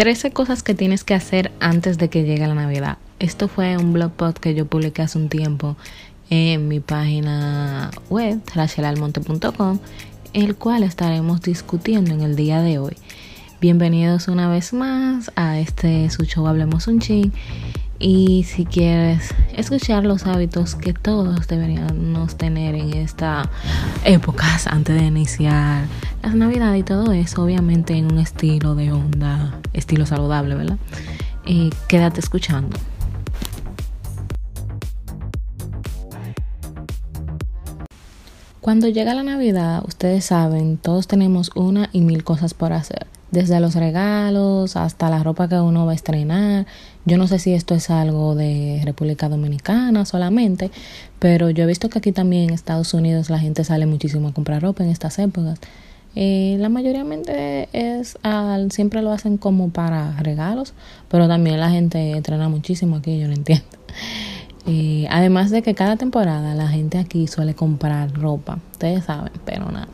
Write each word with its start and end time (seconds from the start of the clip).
13 0.00 0.30
cosas 0.30 0.62
que 0.62 0.74
tienes 0.74 1.04
que 1.04 1.12
hacer 1.12 1.52
antes 1.60 1.98
de 1.98 2.08
que 2.08 2.24
llegue 2.24 2.46
la 2.46 2.54
Navidad. 2.54 2.96
Esto 3.18 3.48
fue 3.48 3.76
un 3.76 3.92
blog 3.92 4.12
post 4.12 4.38
que 4.38 4.54
yo 4.54 4.64
publiqué 4.64 5.02
hace 5.02 5.18
un 5.18 5.28
tiempo 5.28 5.76
en 6.30 6.68
mi 6.68 6.80
página 6.80 7.90
web, 8.08 8.40
rachelalmonte.com, 8.54 9.78
el 10.32 10.56
cual 10.56 10.84
estaremos 10.84 11.42
discutiendo 11.42 12.14
en 12.14 12.22
el 12.22 12.34
día 12.34 12.62
de 12.62 12.78
hoy. 12.78 12.96
Bienvenidos 13.60 14.28
una 14.28 14.48
vez 14.48 14.72
más 14.72 15.32
a 15.36 15.58
este 15.58 16.08
su 16.08 16.24
show 16.24 16.46
Hablemos 16.46 16.86
un 16.86 17.00
Chin. 17.00 17.30
Y 18.02 18.44
si 18.44 18.64
quieres 18.64 19.34
escuchar 19.54 20.06
los 20.06 20.26
hábitos 20.26 20.74
que 20.74 20.94
todos 20.94 21.46
deberíamos 21.48 22.34
tener 22.34 22.74
en 22.74 22.94
esta 22.94 23.50
época 24.06 24.46
antes 24.70 24.98
de 24.98 25.06
iniciar 25.06 25.84
las 26.22 26.34
navidades 26.34 26.80
y 26.80 26.82
todo 26.82 27.12
eso, 27.12 27.42
obviamente 27.42 27.92
en 27.92 28.10
un 28.10 28.18
estilo 28.18 28.74
de 28.74 28.90
onda, 28.90 29.60
estilo 29.74 30.06
saludable, 30.06 30.54
¿verdad? 30.54 30.78
Quédate 31.88 32.20
escuchando. 32.20 32.78
Cuando 38.62 38.88
llega 38.88 39.12
la 39.12 39.24
Navidad, 39.24 39.82
ustedes 39.86 40.24
saben, 40.24 40.78
todos 40.78 41.06
tenemos 41.06 41.50
una 41.54 41.90
y 41.92 42.00
mil 42.00 42.24
cosas 42.24 42.54
por 42.54 42.72
hacer 42.72 43.06
desde 43.30 43.60
los 43.60 43.74
regalos 43.74 44.76
hasta 44.76 45.08
la 45.08 45.22
ropa 45.22 45.48
que 45.48 45.56
uno 45.56 45.86
va 45.86 45.92
a 45.92 45.94
estrenar. 45.94 46.66
Yo 47.06 47.16
no 47.16 47.26
sé 47.26 47.38
si 47.38 47.54
esto 47.54 47.74
es 47.74 47.88
algo 47.90 48.34
de 48.34 48.82
República 48.84 49.28
Dominicana 49.28 50.04
solamente, 50.04 50.70
pero 51.18 51.48
yo 51.50 51.64
he 51.64 51.66
visto 51.66 51.88
que 51.88 51.98
aquí 51.98 52.12
también 52.12 52.44
en 52.44 52.50
Estados 52.50 52.92
Unidos 52.92 53.30
la 53.30 53.38
gente 53.38 53.64
sale 53.64 53.86
muchísimo 53.86 54.28
a 54.28 54.32
comprar 54.32 54.62
ropa 54.62 54.84
en 54.84 54.90
estas 54.90 55.18
épocas. 55.18 55.58
Eh, 56.14 56.56
la 56.58 56.68
mayoría 56.68 57.04
es 57.72 58.18
al, 58.22 58.72
siempre 58.72 59.00
lo 59.00 59.12
hacen 59.12 59.36
como 59.38 59.70
para 59.70 60.16
regalos, 60.20 60.74
pero 61.08 61.28
también 61.28 61.60
la 61.60 61.70
gente 61.70 62.10
entrena 62.12 62.48
muchísimo 62.48 62.96
aquí, 62.96 63.18
yo 63.18 63.28
no 63.28 63.34
entiendo. 63.34 63.64
Además 65.10 65.50
de 65.50 65.62
que 65.62 65.74
cada 65.74 65.96
temporada 65.96 66.54
la 66.54 66.68
gente 66.68 66.98
aquí 66.98 67.26
suele 67.26 67.54
comprar 67.54 68.12
ropa, 68.12 68.58
ustedes 68.72 69.04
saben, 69.04 69.32
pero 69.44 69.70
nada. 69.70 69.88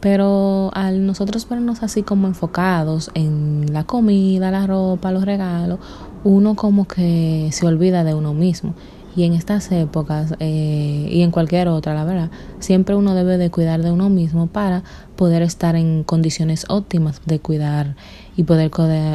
Pero 0.00 0.70
al 0.74 1.06
nosotros 1.06 1.48
vernos 1.48 1.82
así 1.82 2.02
como 2.02 2.26
enfocados 2.26 3.10
en 3.14 3.72
la 3.72 3.84
comida, 3.84 4.50
la 4.50 4.66
ropa, 4.66 5.12
los 5.12 5.24
regalos, 5.24 5.78
uno 6.24 6.54
como 6.54 6.86
que 6.86 7.48
se 7.52 7.66
olvida 7.66 8.04
de 8.04 8.14
uno 8.14 8.34
mismo. 8.34 8.74
Y 9.14 9.24
en 9.24 9.34
estas 9.34 9.70
épocas 9.72 10.34
eh, 10.40 11.08
y 11.10 11.20
en 11.20 11.30
cualquier 11.30 11.68
otra, 11.68 11.94
la 11.94 12.04
verdad, 12.04 12.30
siempre 12.60 12.94
uno 12.94 13.14
debe 13.14 13.36
de 13.36 13.50
cuidar 13.50 13.82
de 13.82 13.92
uno 13.92 14.08
mismo 14.08 14.46
para 14.46 14.84
poder 15.16 15.42
estar 15.42 15.76
en 15.76 16.02
condiciones 16.02 16.64
óptimas 16.68 17.20
de 17.26 17.38
cuidar 17.38 17.94
y 18.36 18.44
poder 18.44 18.70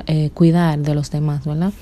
eh, 0.06 0.30
cuidar 0.36 0.78
de 0.80 0.94
los 0.94 1.10
demás, 1.10 1.46
¿verdad? 1.46 1.74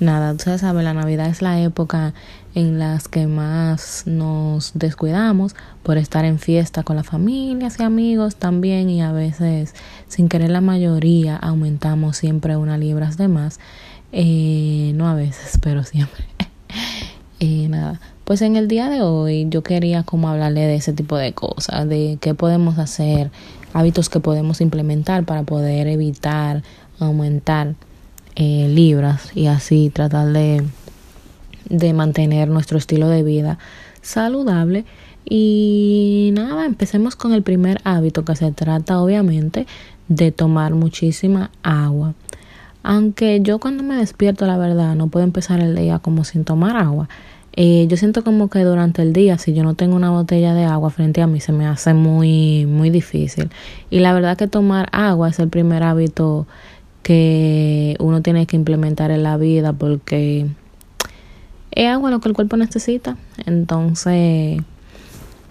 Nada, 0.00 0.32
ustedes 0.32 0.62
saben, 0.62 0.84
la 0.84 0.94
Navidad 0.94 1.26
es 1.26 1.42
la 1.42 1.60
época 1.60 2.14
en 2.54 2.78
las 2.78 3.06
que 3.06 3.26
más 3.26 4.04
nos 4.06 4.72
descuidamos 4.72 5.54
por 5.82 5.98
estar 5.98 6.24
en 6.24 6.38
fiesta 6.38 6.82
con 6.84 6.96
la 6.96 7.04
familia 7.04 7.68
y 7.78 7.82
amigos 7.82 8.36
también 8.36 8.88
y 8.88 9.02
a 9.02 9.12
veces 9.12 9.74
sin 10.08 10.30
querer 10.30 10.48
la 10.48 10.62
mayoría 10.62 11.36
aumentamos 11.36 12.16
siempre 12.16 12.56
unas 12.56 12.78
libras 12.78 13.18
de 13.18 13.28
más. 13.28 13.60
Eh, 14.12 14.92
no 14.94 15.08
a 15.08 15.14
veces, 15.14 15.58
pero 15.62 15.84
siempre. 15.84 16.24
eh, 17.40 17.68
nada, 17.68 18.00
pues 18.24 18.42
en 18.42 18.56
el 18.56 18.68
día 18.68 18.88
de 18.88 19.02
hoy 19.02 19.46
yo 19.48 19.62
quería 19.62 20.02
como 20.02 20.28
hablarle 20.28 20.62
de 20.62 20.76
ese 20.76 20.92
tipo 20.92 21.16
de 21.16 21.32
cosas, 21.32 21.88
de 21.88 22.18
qué 22.20 22.34
podemos 22.34 22.78
hacer, 22.78 23.30
hábitos 23.72 24.08
que 24.08 24.20
podemos 24.20 24.60
implementar 24.60 25.24
para 25.24 25.42
poder 25.42 25.86
evitar 25.86 26.62
aumentar 27.00 27.74
eh, 28.36 28.68
libras 28.68 29.30
y 29.34 29.46
así 29.46 29.90
tratar 29.92 30.32
de, 30.32 30.62
de 31.68 31.92
mantener 31.92 32.48
nuestro 32.48 32.78
estilo 32.78 33.08
de 33.08 33.22
vida 33.22 33.58
saludable. 34.02 34.84
Y 35.24 36.30
nada, 36.34 36.66
empecemos 36.66 37.16
con 37.16 37.32
el 37.32 37.42
primer 37.42 37.80
hábito 37.84 38.24
que 38.24 38.36
se 38.36 38.52
trata 38.52 39.00
obviamente 39.00 39.66
de 40.08 40.32
tomar 40.32 40.74
muchísima 40.74 41.50
agua. 41.62 42.14
Aunque 42.82 43.40
yo 43.42 43.58
cuando 43.58 43.82
me 43.82 43.96
despierto, 43.96 44.46
la 44.46 44.56
verdad, 44.56 44.94
no 44.94 45.08
puedo 45.08 45.24
empezar 45.24 45.60
el 45.60 45.74
día 45.74 45.98
como 45.98 46.24
sin 46.24 46.44
tomar 46.44 46.76
agua. 46.76 47.08
Eh, 47.52 47.86
yo 47.88 47.96
siento 47.96 48.22
como 48.22 48.48
que 48.48 48.60
durante 48.60 49.02
el 49.02 49.12
día, 49.12 49.36
si 49.38 49.52
yo 49.52 49.64
no 49.64 49.74
tengo 49.74 49.96
una 49.96 50.10
botella 50.10 50.54
de 50.54 50.64
agua 50.64 50.90
frente 50.90 51.20
a 51.20 51.26
mí, 51.26 51.40
se 51.40 51.52
me 51.52 51.66
hace 51.66 51.94
muy, 51.94 52.66
muy 52.66 52.90
difícil. 52.90 53.50
Y 53.90 54.00
la 54.00 54.12
verdad 54.12 54.36
que 54.36 54.46
tomar 54.46 54.88
agua 54.92 55.28
es 55.28 55.38
el 55.40 55.48
primer 55.48 55.82
hábito 55.82 56.46
que 57.02 57.96
uno 57.98 58.22
tiene 58.22 58.46
que 58.46 58.56
implementar 58.56 59.10
en 59.10 59.22
la 59.22 59.36
vida 59.36 59.72
porque 59.72 60.46
es 61.72 61.88
agua 61.88 62.10
lo 62.10 62.20
que 62.20 62.28
el 62.28 62.34
cuerpo 62.34 62.56
necesita. 62.56 63.16
Entonces, 63.46 64.62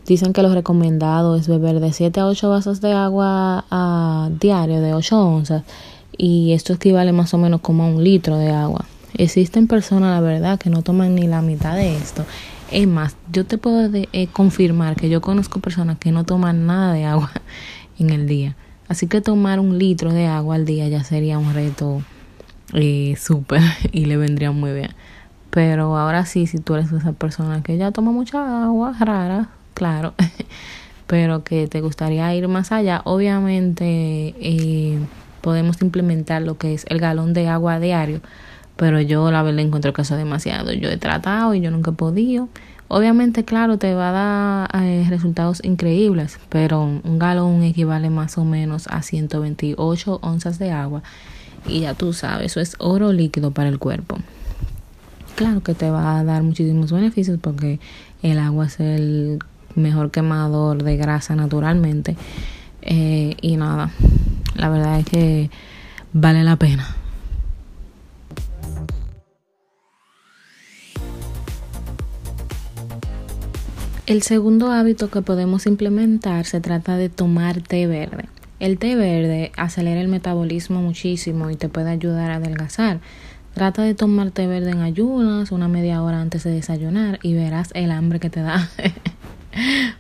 dicen 0.06 0.34
que 0.34 0.42
lo 0.42 0.54
recomendado 0.54 1.36
es 1.36 1.48
beber 1.48 1.80
de 1.80 1.94
7 1.94 2.20
a 2.20 2.28
8 2.28 2.50
vasos 2.50 2.82
de 2.82 2.94
agua 2.94 3.66
a 3.70 4.30
diario, 4.40 4.82
de 4.82 4.94
8 4.94 5.20
onzas, 5.20 5.64
y 6.20 6.52
esto 6.52 6.74
equivale 6.74 7.14
más 7.14 7.34
o 7.34 7.38
menos 7.38 7.62
como 7.62 7.84
a 7.84 7.88
un 7.88 8.04
litro 8.04 8.38
de 8.38 8.52
agua. 8.52 8.84
Existen 9.14 9.68
personas, 9.68 10.12
la 10.12 10.20
verdad, 10.20 10.60
que 10.60 10.70
no 10.70 10.82
toman 10.82 11.16
ni 11.16 11.28
la 11.28 11.42
mitad 11.42 11.76
de 11.76 11.96
esto. 11.96 12.26
Es 12.72 12.88
más, 12.88 13.16
yo 13.32 13.46
te 13.46 13.58
puedo 13.58 13.90
eh, 13.94 14.28
confirmar 14.28 14.98
que 14.98 15.10
yo 15.10 15.22
conozco 15.22 15.62
personas 15.62 15.98
que 15.98 16.12
no 16.12 16.26
toman 16.26 16.68
nada 16.68 16.94
de 16.94 17.06
agua 17.06 17.32
en 18.00 18.10
el 18.10 18.28
día. 18.28 18.58
Así 18.90 19.08
que 19.08 19.22
tomar 19.22 19.62
un 19.62 19.80
litro 19.80 20.12
de 20.12 20.28
agua 20.28 20.56
al 20.56 20.66
día 20.66 20.90
ya 20.90 21.06
sería 21.06 21.40
un 21.40 21.54
reto 21.54 22.04
eh, 22.74 23.16
súper 23.18 23.62
y 23.94 24.06
le 24.06 24.18
vendría 24.18 24.52
muy 24.52 24.74
bien. 24.74 24.92
Pero 25.52 25.98
ahora 25.98 26.26
sí, 26.26 26.48
si 26.48 26.60
tú 26.60 26.76
eres 26.76 26.92
esa 26.92 27.14
persona 27.14 27.64
que 27.64 27.78
ya 27.78 27.92
toma 27.92 28.12
mucha 28.12 28.66
agua 28.66 28.94
rara, 29.00 29.52
claro, 29.74 30.16
pero 31.08 31.46
que 31.46 31.68
te 31.68 31.80
gustaría 31.80 32.36
ir 32.36 32.50
más 32.50 32.74
allá, 32.74 33.02
obviamente 33.06 34.36
eh, 34.42 35.00
podemos 35.42 35.82
implementar 35.82 36.42
lo 36.42 36.58
que 36.58 36.74
es 36.74 36.86
el 36.90 37.00
galón 37.00 37.34
de 37.34 37.48
agua 37.48 37.80
diario. 37.80 38.22
Pero 38.76 39.02
yo 39.02 39.30
la 39.32 39.44
verdad 39.44 39.60
encuentro 39.60 39.94
que 39.94 40.04
eso 40.04 40.16
es 40.16 40.20
demasiado. 40.20 40.72
Yo 40.72 40.90
he 40.90 40.98
tratado 40.98 41.54
y 41.54 41.62
yo 41.62 41.72
nunca 41.72 41.92
he 41.92 41.94
podido. 41.94 42.48
Obviamente, 42.88 43.46
claro, 43.46 43.78
te 43.78 43.94
va 43.94 44.10
a 44.10 44.12
dar 44.72 44.84
eh, 44.84 45.06
resultados 45.10 45.64
increíbles, 45.64 46.40
pero 46.50 46.84
un 46.84 47.20
galón 47.20 47.62
equivale 47.62 48.10
más 48.10 48.38
o 48.40 48.46
menos 48.46 48.88
a 48.88 49.04
128 49.04 50.20
onzas 50.24 50.58
de 50.58 50.72
agua. 50.72 51.04
Y 51.68 51.82
ya 51.82 51.94
tú 51.94 52.14
sabes, 52.14 52.54
eso 52.54 52.62
es 52.62 52.76
oro 52.80 53.12
líquido 53.12 53.52
para 53.52 53.70
el 53.70 53.78
cuerpo. 53.78 54.18
Claro 55.36 55.62
que 55.62 55.76
te 55.76 55.90
va 55.90 56.18
a 56.18 56.24
dar 56.24 56.42
muchísimos 56.42 56.92
beneficios 56.92 57.38
porque 57.40 57.80
el 58.24 58.40
agua 58.40 58.66
es 58.66 58.80
el 58.80 59.40
mejor 59.76 60.10
quemador 60.10 60.84
de 60.84 60.98
grasa 60.98 61.36
naturalmente. 61.36 62.18
Eh, 62.82 63.36
y 63.42 63.58
nada, 63.58 63.92
la 64.56 64.70
verdad 64.70 65.00
es 65.00 65.06
que 65.06 65.50
vale 66.14 66.44
la 66.44 66.56
pena. 66.56 66.96
El 74.10 74.24
segundo 74.24 74.72
hábito 74.72 75.12
que 75.12 75.22
podemos 75.22 75.68
implementar 75.68 76.46
se 76.46 76.60
trata 76.62 76.98
de 76.98 77.10
tomar 77.10 77.62
té 77.62 77.86
verde. 77.86 78.26
El 78.60 78.80
té 78.80 78.96
verde 78.96 79.52
acelera 79.56 80.02
el 80.02 80.08
metabolismo 80.08 80.82
muchísimo 80.82 81.52
y 81.52 81.56
te 81.56 81.70
puede 81.70 81.92
ayudar 81.92 82.32
a 82.32 82.38
adelgazar. 82.38 83.02
Trata 83.54 83.84
de 83.84 83.94
tomar 83.94 84.32
té 84.32 84.48
verde 84.48 84.72
en 84.72 84.82
ayunas, 84.82 85.52
una 85.52 85.68
media 85.68 86.02
hora 86.02 86.22
antes 86.22 86.44
de 86.44 86.50
desayunar 86.50 87.20
y 87.22 87.36
verás 87.36 87.70
el 87.76 87.92
hambre 87.92 88.20
que 88.20 88.32
te 88.32 88.42
da. 88.42 88.68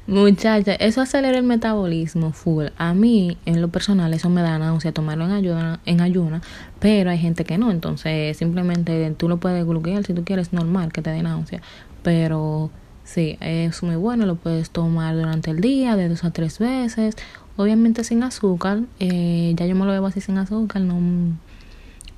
Muchacha, 0.07 0.73
eso 0.75 1.01
acelera 1.01 1.37
el 1.37 1.43
metabolismo 1.43 2.31
full. 2.31 2.67
A 2.77 2.93
mí, 2.93 3.37
en 3.45 3.61
lo 3.61 3.69
personal, 3.69 4.13
eso 4.13 4.29
me 4.29 4.41
da 4.41 4.57
náusea 4.59 4.91
tomarlo 4.91 5.25
en 5.25 5.31
ayuna, 5.31 5.79
en 5.85 6.01
ayuna, 6.01 6.41
pero 6.79 7.09
hay 7.09 7.17
gente 7.17 7.45
que 7.45 7.57
no. 7.57 7.71
Entonces, 7.71 8.37
simplemente 8.37 9.13
tú 9.17 9.27
lo 9.27 9.37
puedes 9.37 9.65
gluquear 9.65 10.03
si 10.03 10.13
tú 10.13 10.23
quieres, 10.23 10.53
normal 10.53 10.93
que 10.93 11.01
te 11.01 11.09
dé 11.09 11.23
náusea. 11.23 11.61
Pero 12.03 12.71
Sí, 13.09 13.39
es 13.41 13.81
muy 13.81 13.95
bueno, 13.95 14.27
lo 14.27 14.35
puedes 14.35 14.69
tomar 14.69 15.15
durante 15.15 15.49
el 15.49 15.61
día, 15.61 15.95
de 15.95 16.09
dos 16.09 16.23
a 16.23 16.29
tres 16.29 16.59
veces, 16.59 17.15
obviamente 17.57 18.03
sin 18.03 18.21
azúcar, 18.21 18.81
eh, 18.99 19.51
ya 19.55 19.65
yo 19.65 19.73
me 19.73 19.83
lo 19.85 19.91
bebo 19.91 20.05
así 20.05 20.21
sin 20.21 20.37
azúcar, 20.37 20.83
no, 20.83 20.99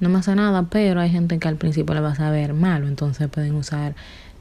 no 0.01 0.09
me 0.09 0.19
hace 0.19 0.35
nada, 0.35 0.63
pero 0.69 0.99
hay 0.99 1.09
gente 1.09 1.39
que 1.39 1.47
al 1.47 1.55
principio 1.55 1.95
le 1.95 2.01
va 2.01 2.11
a 2.11 2.15
saber 2.15 2.53
malo, 2.53 2.89
entonces 2.89 3.29
pueden 3.29 3.55
usar 3.55 3.95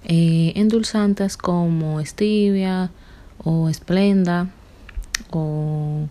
eh, 0.05 0.52
endulzantes 0.56 1.37
como 1.37 2.05
stevia 2.05 2.91
o 3.38 3.69
esplenda 3.69 4.49
o 5.31 6.08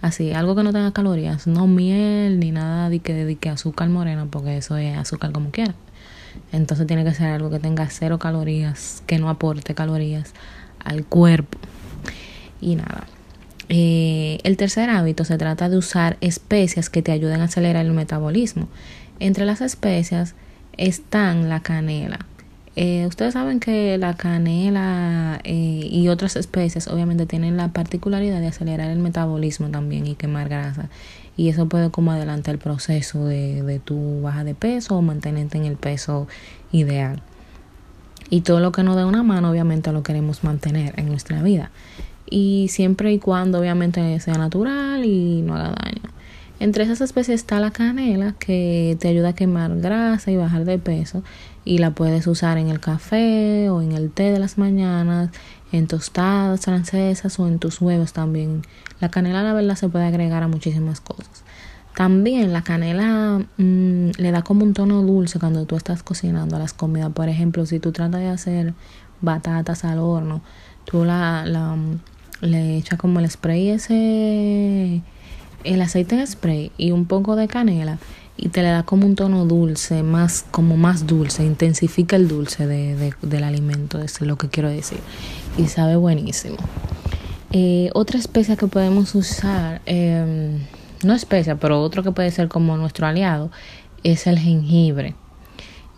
así, 0.00 0.32
algo 0.32 0.54
que 0.54 0.62
no 0.62 0.72
tenga 0.72 0.92
calorías, 0.92 1.46
no 1.46 1.66
miel 1.66 2.38
ni 2.40 2.52
nada 2.52 2.88
de 2.88 3.00
que, 3.00 3.12
de 3.12 3.36
que 3.36 3.48
azúcar 3.48 3.88
morena, 3.88 4.26
porque 4.30 4.56
eso 4.56 4.76
es 4.76 4.96
azúcar 4.96 5.32
como 5.32 5.50
quiera. 5.50 5.74
Entonces 6.52 6.86
tiene 6.86 7.04
que 7.04 7.14
ser 7.14 7.28
algo 7.28 7.50
que 7.50 7.58
tenga 7.58 7.88
cero 7.88 8.18
calorías, 8.18 9.02
que 9.06 9.18
no 9.18 9.28
aporte 9.28 9.74
calorías 9.74 10.32
al 10.78 11.04
cuerpo. 11.04 11.58
Y 12.60 12.76
nada. 12.76 13.06
Eh, 13.68 14.38
el 14.42 14.56
tercer 14.56 14.90
hábito 14.90 15.24
se 15.24 15.38
trata 15.38 15.68
de 15.68 15.76
usar 15.76 16.16
especias 16.20 16.90
que 16.90 17.02
te 17.02 17.12
ayuden 17.12 17.40
a 17.40 17.44
acelerar 17.44 17.86
el 17.86 17.92
metabolismo. 17.92 18.68
Entre 19.20 19.44
las 19.44 19.60
especias 19.60 20.34
están 20.76 21.48
la 21.48 21.60
canela. 21.60 22.18
Eh, 22.76 23.06
ustedes 23.06 23.34
saben 23.34 23.60
que 23.60 23.98
la 23.98 24.14
canela 24.14 25.40
eh, 25.44 25.88
y 25.90 26.08
otras 26.08 26.36
especias 26.36 26.86
obviamente 26.88 27.26
tienen 27.26 27.56
la 27.56 27.68
particularidad 27.68 28.40
de 28.40 28.46
acelerar 28.46 28.90
el 28.90 29.00
metabolismo 29.00 29.68
también 29.68 30.06
y 30.06 30.14
quemar 30.14 30.48
grasa. 30.48 30.88
Y 31.36 31.48
eso 31.48 31.68
puede 31.68 31.90
como 31.90 32.12
adelantar 32.12 32.54
el 32.54 32.60
proceso 32.60 33.24
de, 33.24 33.62
de 33.62 33.78
tu 33.78 34.22
baja 34.22 34.44
de 34.44 34.54
peso 34.54 34.96
o 34.96 35.02
mantenerte 35.02 35.58
en 35.58 35.64
el 35.64 35.76
peso 35.76 36.28
ideal. 36.72 37.22
Y 38.28 38.42
todo 38.42 38.60
lo 38.60 38.72
que 38.72 38.82
nos 38.82 38.96
dé 38.96 39.04
una 39.04 39.22
mano 39.22 39.50
obviamente 39.50 39.92
lo 39.92 40.02
queremos 40.02 40.44
mantener 40.44 40.94
en 40.98 41.08
nuestra 41.08 41.42
vida 41.42 41.70
y 42.30 42.68
siempre 42.68 43.12
y 43.12 43.18
cuando 43.18 43.58
obviamente 43.58 44.18
sea 44.20 44.34
natural 44.34 45.04
y 45.04 45.42
no 45.42 45.56
haga 45.56 45.74
daño. 45.82 46.19
Entre 46.60 46.84
esas 46.84 47.00
especies 47.00 47.40
está 47.40 47.58
la 47.58 47.70
canela 47.70 48.34
que 48.38 48.94
te 49.00 49.08
ayuda 49.08 49.30
a 49.30 49.34
quemar 49.34 49.80
grasa 49.80 50.30
y 50.30 50.36
bajar 50.36 50.66
de 50.66 50.78
peso 50.78 51.22
y 51.64 51.78
la 51.78 51.92
puedes 51.92 52.26
usar 52.26 52.58
en 52.58 52.68
el 52.68 52.80
café 52.80 53.70
o 53.70 53.80
en 53.80 53.92
el 53.92 54.10
té 54.10 54.30
de 54.30 54.38
las 54.38 54.58
mañanas, 54.58 55.30
en 55.72 55.86
tostadas 55.86 56.60
francesas 56.60 57.38
o 57.38 57.48
en 57.48 57.58
tus 57.58 57.80
huevos 57.80 58.12
también. 58.12 58.60
La 59.00 59.08
canela 59.08 59.42
la 59.42 59.54
verdad 59.54 59.74
se 59.74 59.88
puede 59.88 60.04
agregar 60.04 60.42
a 60.42 60.48
muchísimas 60.48 61.00
cosas. 61.00 61.44
También 61.96 62.52
la 62.52 62.60
canela 62.60 63.40
mm, 63.56 64.10
le 64.18 64.30
da 64.30 64.42
como 64.42 64.62
un 64.62 64.74
tono 64.74 65.02
dulce 65.02 65.38
cuando 65.38 65.64
tú 65.64 65.76
estás 65.76 66.02
cocinando 66.02 66.58
las 66.58 66.74
comidas. 66.74 67.10
Por 67.12 67.30
ejemplo, 67.30 67.64
si 67.64 67.80
tú 67.80 67.90
tratas 67.92 68.20
de 68.20 68.28
hacer 68.28 68.74
batatas 69.22 69.86
al 69.86 69.98
horno, 69.98 70.42
tú 70.84 71.06
la, 71.06 71.46
la 71.46 71.74
le 72.42 72.76
echa 72.76 72.98
como 72.98 73.20
el 73.20 73.30
spray 73.30 73.70
ese, 73.70 75.02
el 75.64 75.82
aceite 75.82 76.16
de 76.16 76.26
spray 76.26 76.72
y 76.76 76.90
un 76.90 77.06
poco 77.06 77.36
de 77.36 77.48
canela 77.48 77.98
y 78.36 78.48
te 78.48 78.62
le 78.62 78.68
da 78.68 78.84
como 78.84 79.06
un 79.06 79.16
tono 79.16 79.44
dulce, 79.44 80.02
más 80.02 80.46
como 80.50 80.76
más 80.76 81.06
dulce, 81.06 81.44
intensifica 81.44 82.16
el 82.16 82.26
dulce 82.26 82.66
de, 82.66 83.14
del 83.20 83.44
alimento, 83.44 84.00
es 84.00 84.20
lo 84.22 84.36
que 84.36 84.48
quiero 84.48 84.70
decir. 84.70 84.98
Y 85.58 85.66
sabe 85.66 85.96
buenísimo. 85.96 86.56
Eh, 87.52 87.90
otra 87.92 88.18
especia 88.18 88.56
que 88.56 88.66
podemos 88.66 89.14
usar, 89.14 89.82
em, 89.84 90.60
no 91.04 91.12
especia, 91.12 91.56
pero 91.56 91.82
otro 91.82 92.02
que 92.02 92.12
puede 92.12 92.30
ser 92.30 92.48
como 92.48 92.76
nuestro 92.78 93.06
aliado, 93.06 93.50
es 94.04 94.26
el 94.26 94.38
jengibre. 94.38 95.14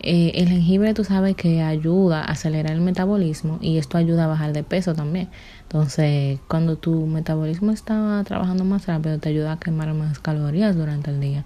Eh, 0.01 0.33
el 0.35 0.49
jengibre 0.49 0.93
tú 0.93 1.05
sabes 1.05 1.35
que 1.37 1.61
ayuda 1.61 2.21
a 2.21 2.31
acelerar 2.31 2.73
el 2.73 2.81
metabolismo 2.81 3.57
y 3.61 3.77
esto 3.77 3.97
ayuda 3.97 4.25
a 4.25 4.27
bajar 4.27 4.51
de 4.51 4.63
peso 4.63 4.93
también. 4.93 5.29
Entonces, 5.73 6.39
cuando 6.47 6.75
tu 6.75 7.07
metabolismo 7.07 7.71
está 7.71 8.23
trabajando 8.25 8.63
más 8.63 8.85
rápido, 8.85 9.17
te 9.17 9.29
ayuda 9.29 9.53
a 9.53 9.59
quemar 9.59 9.91
más 9.95 10.19
calorías 10.19 10.75
durante 10.75 11.09
el 11.09 11.19
día. 11.19 11.45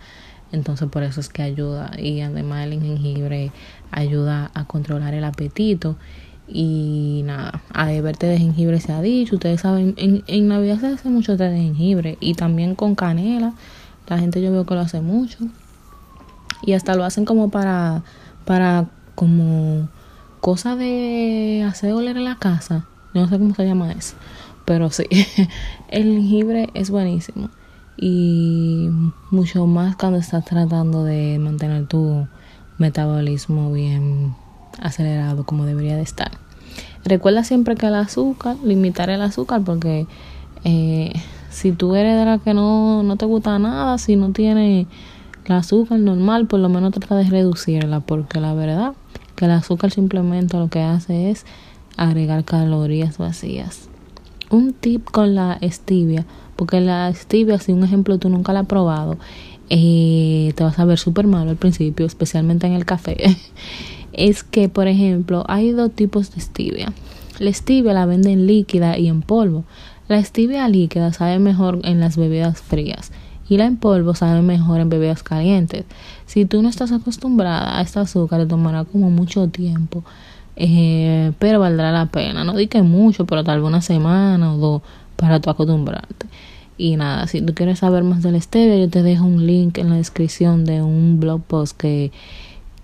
Entonces, 0.52 0.90
por 0.90 1.04
eso 1.04 1.22
es 1.22 1.30
que 1.30 1.44
ayuda. 1.44 1.92
Y 1.98 2.20
además 2.20 2.68
el 2.68 2.82
jengibre 2.82 3.54
ayuda 3.90 4.52
a 4.54 4.66
controlar 4.66 5.14
el 5.14 5.24
apetito. 5.24 5.96
Y 6.46 7.22
nada, 7.24 7.62
a 7.74 7.86
beber 7.86 8.18
té 8.18 8.28
de 8.28 8.38
jengibre 8.38 8.82
se 8.82 8.92
ha 8.92 9.02
dicho. 9.02 9.36
Ustedes 9.36 9.62
saben, 9.62 9.94
en, 9.96 10.26
en 10.28 10.50
Navidad 10.50 10.78
se 10.82 10.88
hace 10.88 11.08
mucho 11.08 11.38
té 11.38 11.46
de 11.46 11.62
jengibre. 11.62 12.18
Y 12.20 12.34
también 12.34 12.76
con 12.76 12.96
canela. 12.96 13.54
La 14.10 14.20
gente 14.20 14.42
yo 14.42 14.52
veo 14.52 14.66
que 14.66 14.74
lo 14.74 14.82
hace 14.82 15.00
mucho. 15.00 15.38
Y 16.64 16.74
hasta 16.74 16.96
lo 16.96 17.06
hacen 17.06 17.24
como 17.24 17.50
para 17.50 18.04
para 18.44 18.88
como 19.16 19.88
cosa 20.42 20.76
de 20.76 21.66
hacer 21.66 21.94
oler 21.94 22.18
en 22.18 22.26
la 22.26 22.36
casa. 22.36 22.88
No 23.14 23.28
sé 23.28 23.38
cómo 23.38 23.56
se 23.56 23.66
llama 23.66 23.92
eso. 23.92 24.16
Pero 24.66 24.90
sí, 24.90 25.06
el 25.90 26.04
jengibre 26.04 26.70
es 26.74 26.90
buenísimo. 26.90 27.50
Y 27.98 28.90
mucho 29.32 29.66
más 29.66 29.96
cuando 29.96 30.20
estás 30.20 30.46
tratando 30.46 31.04
de 31.04 31.40
mantener 31.40 31.88
tu 31.88 32.28
metabolismo 32.78 33.72
bien 33.72 34.36
acelerado 34.80 35.46
como 35.46 35.66
debería 35.66 35.96
de 35.96 36.04
estar. 36.04 36.32
Recuerda 37.06 37.44
siempre 37.44 37.76
que 37.76 37.88
el 37.88 37.96
azúcar, 37.96 38.58
limitar 38.64 39.10
el 39.10 39.22
azúcar 39.22 39.62
porque 39.64 40.06
eh, 40.64 41.14
si 41.50 41.72
tú 41.72 41.96
eres 41.96 42.18
de 42.18 42.26
la 42.26 42.38
que 42.40 42.54
no, 42.54 43.04
no 43.04 43.16
te 43.16 43.26
gusta 43.26 43.58
nada, 43.58 43.98
si 43.98 44.16
no 44.16 44.32
tiene 44.32 44.88
el 45.46 45.54
azúcar 45.54 46.00
normal, 46.00 46.48
por 46.48 46.60
lo 46.60 46.70
menos 46.70 46.92
trata 46.92 47.16
de 47.16 47.24
reducirla, 47.24 48.02
porque 48.02 48.40
la 48.40 48.54
verdad 48.54 48.94
que 49.36 49.46
el 49.46 49.52
azúcar 49.52 49.92
simplemente 49.92 50.58
lo 50.58 50.68
que 50.68 50.82
hace 50.82 51.30
es 51.30 51.46
agregar 51.98 52.46
calorías 52.46 53.18
vacías. 53.18 53.90
Un 54.50 54.74
tip 54.74 55.06
con 55.10 55.36
la 55.36 55.60
stevia, 55.64 56.26
porque 56.56 56.80
la 56.80 57.14
stevia, 57.14 57.60
si 57.60 57.74
un 57.74 57.84
ejemplo 57.84 58.18
tú 58.18 58.30
nunca 58.30 58.54
la 58.54 58.62
has 58.62 58.68
probado, 58.68 59.18
eh, 59.70 60.54
te 60.56 60.64
vas 60.64 60.80
a 60.80 60.86
ver 60.86 60.98
súper 60.98 61.28
malo 61.28 61.50
al 61.50 61.58
principio, 61.58 62.06
especialmente 62.06 62.68
en 62.68 62.74
el 62.74 62.86
café, 62.86 63.18
es 64.14 64.44
que, 64.44 64.70
por 64.70 64.88
ejemplo, 64.88 65.44
hay 65.48 65.72
dos 65.72 65.92
tipos 65.92 66.34
de 66.34 66.42
stevia. 66.42 66.94
La 67.40 67.52
stevia 67.52 67.94
la 67.94 68.06
venden 68.06 68.48
líquida 68.48 68.98
y 68.98 69.08
en 69.10 69.22
polvo. 69.22 69.66
La 70.08 70.24
stevia 70.24 70.68
líquida 70.70 71.12
sabe 71.12 71.38
mejor 71.38 71.82
en 71.84 72.00
las 72.00 72.16
bebidas 72.16 72.62
frías 72.62 73.12
y 73.50 73.58
la 73.58 73.66
en 73.66 73.78
polvo 73.78 74.16
sabe 74.16 74.42
mejor 74.42 74.80
en 74.80 74.90
bebidas 74.90 75.24
calientes. 75.24 75.86
Si 76.26 76.46
tú 76.46 76.62
no 76.62 76.70
estás 76.70 76.92
acostumbrada 76.92 77.78
a 77.78 77.82
este 77.82 78.00
azúcar, 78.00 78.42
te 78.42 78.48
tomará 78.48 78.86
como 78.86 79.10
mucho 79.10 79.48
tiempo, 79.50 80.04
eh, 80.58 81.32
pero 81.40 81.60
valdrá 81.60 81.92
la 81.92 82.08
pena. 82.08 82.44
No 82.44 82.54
di 82.54 82.68
que 82.68 82.82
mucho, 82.82 83.26
pero 83.26 83.44
tal 83.44 83.60
vez 83.60 83.68
una 83.68 83.82
semana 83.82 84.54
o 84.54 84.58
dos 84.58 84.82
para 85.16 85.40
tú 85.40 85.50
acostumbrarte. 85.50 86.28
Y 86.78 86.96
nada, 86.96 87.28
si 87.28 87.42
tú 87.42 87.54
quieres 87.54 87.80
saber 87.80 88.04
más 88.04 88.22
del 88.22 88.40
stevia, 88.42 88.78
yo 88.78 88.90
te 88.90 89.04
dejo 89.04 89.26
un 89.26 89.48
link 89.48 89.78
en 89.78 89.90
la 89.90 89.96
descripción 89.96 90.66
de 90.66 90.82
un 90.84 91.20
blog 91.20 91.42
post 91.42 91.78
que, 91.78 92.12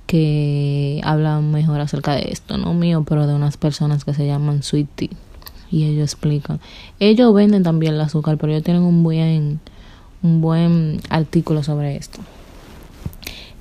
que 0.08 1.02
habla 1.04 1.42
mejor 1.42 1.80
acerca 1.82 2.16
de 2.16 2.32
esto, 2.32 2.58
no 2.58 2.74
mío, 2.74 3.06
pero 3.08 3.28
de 3.28 3.36
unas 3.36 3.58
personas 3.58 4.06
que 4.06 4.14
se 4.14 4.26
llaman 4.26 4.64
Sweet 4.64 4.88
Tea. 4.96 5.10
Y 5.70 5.86
ellos 5.86 6.04
explican. 6.14 6.60
Ellos 7.00 7.34
venden 7.34 7.64
también 7.64 7.96
el 7.96 8.02
azúcar, 8.02 8.38
pero 8.38 8.52
ellos 8.52 8.64
tienen 8.64 8.84
un 8.84 9.04
buen 9.04 9.60
un 10.24 10.42
buen 10.42 11.02
artículo 11.10 11.62
sobre 11.62 11.98
esto. 11.98 12.20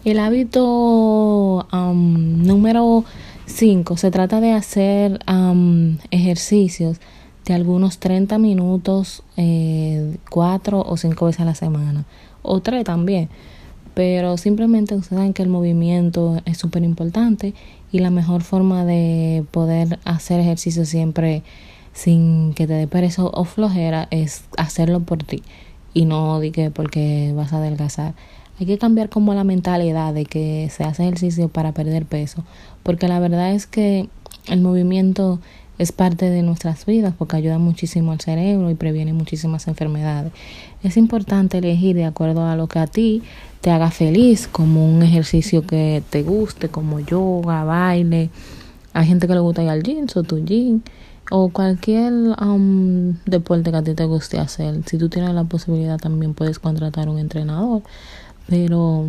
El 0.04 0.18
hábito 0.18 1.66
número 1.72 3.04
5 3.52 3.96
se 3.96 4.10
trata 4.10 4.40
de 4.40 4.52
hacer 4.52 5.20
ejercicios 6.10 6.98
de 7.44 7.54
algunos 7.54 7.98
30 7.98 8.38
minutos, 8.38 9.22
eh, 9.36 10.16
4 10.30 10.80
o 10.80 10.96
5 10.96 11.26
veces 11.26 11.40
a 11.40 11.44
la 11.44 11.54
semana, 11.54 12.04
o 12.42 12.60
3 12.60 12.84
también. 12.84 13.28
Pero 13.94 14.38
simplemente 14.38 15.00
saben 15.02 15.34
que 15.34 15.42
el 15.42 15.50
movimiento 15.50 16.40
es 16.46 16.56
súper 16.56 16.82
importante 16.82 17.52
y 17.90 17.98
la 17.98 18.10
mejor 18.10 18.42
forma 18.42 18.86
de 18.86 19.44
poder 19.50 19.98
hacer 20.04 20.40
ejercicio 20.40 20.86
siempre 20.86 21.42
sin 21.92 22.54
que 22.54 22.66
te 22.66 22.72
dé 22.72 22.86
pereza 22.86 23.24
o 23.24 23.44
flojera 23.44 24.08
es 24.10 24.44
hacerlo 24.56 25.00
por 25.00 25.22
ti 25.24 25.42
y 25.92 26.06
no 26.06 26.40
porque 26.74 27.32
vas 27.36 27.52
a 27.52 27.58
adelgazar. 27.58 28.14
Hay 28.62 28.66
que 28.66 28.78
cambiar 28.78 29.08
como 29.08 29.34
la 29.34 29.42
mentalidad 29.42 30.14
de 30.14 30.24
que 30.24 30.70
se 30.70 30.84
hace 30.84 31.02
ejercicio 31.02 31.48
para 31.48 31.72
perder 31.72 32.06
peso, 32.06 32.44
porque 32.84 33.08
la 33.08 33.18
verdad 33.18 33.52
es 33.54 33.66
que 33.66 34.08
el 34.46 34.60
movimiento 34.60 35.40
es 35.78 35.90
parte 35.90 36.30
de 36.30 36.42
nuestras 36.42 36.86
vidas 36.86 37.12
porque 37.18 37.34
ayuda 37.34 37.58
muchísimo 37.58 38.12
al 38.12 38.20
cerebro 38.20 38.70
y 38.70 38.76
previene 38.76 39.14
muchísimas 39.14 39.66
enfermedades. 39.66 40.32
Es 40.84 40.96
importante 40.96 41.58
elegir 41.58 41.96
de 41.96 42.04
acuerdo 42.04 42.46
a 42.46 42.54
lo 42.54 42.68
que 42.68 42.78
a 42.78 42.86
ti 42.86 43.24
te 43.62 43.72
haga 43.72 43.90
feliz, 43.90 44.46
como 44.46 44.88
un 44.88 45.02
ejercicio 45.02 45.66
que 45.66 46.04
te 46.10 46.22
guste, 46.22 46.68
como 46.68 47.00
yoga, 47.00 47.64
baile. 47.64 48.30
Hay 48.92 49.08
gente 49.08 49.26
que 49.26 49.34
le 49.34 49.40
gusta 49.40 49.64
ir 49.64 49.70
al 49.70 49.82
gym, 49.82 50.06
o 50.14 50.22
tu 50.22 50.44
gym 50.44 50.82
o 51.32 51.48
cualquier 51.48 52.12
um, 52.40 53.14
deporte 53.24 53.70
que 53.70 53.76
a 53.76 53.82
ti 53.82 53.94
te 53.94 54.04
guste 54.04 54.38
hacer. 54.38 54.82
Si 54.86 54.98
tú 54.98 55.08
tienes 55.08 55.34
la 55.34 55.44
posibilidad 55.44 55.98
también 55.98 56.34
puedes 56.34 56.58
contratar 56.58 57.08
un 57.08 57.18
entrenador, 57.18 57.82
pero 58.48 59.06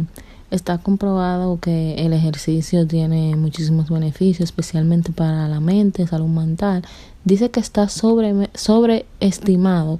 está 0.52 0.78
comprobado 0.78 1.60
que 1.60 1.96
el 1.96 2.14
ejercicio 2.14 2.86
tiene 2.86 3.36
muchísimos 3.36 3.90
beneficios, 3.90 4.50
especialmente 4.50 5.12
para 5.12 5.48
la 5.48 5.60
mente, 5.60 6.06
salud 6.06 6.28
mental. 6.28 6.84
Dice 7.26 7.50
que 7.50 7.60
está 7.60 7.90
sobre, 7.90 8.50
sobreestimado 8.54 10.00